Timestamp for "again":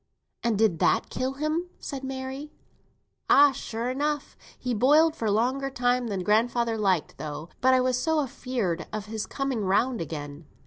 10.01-10.47